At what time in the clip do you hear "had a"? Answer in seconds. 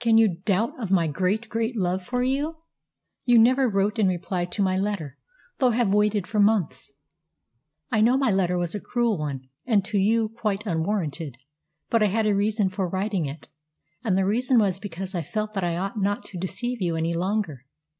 12.06-12.34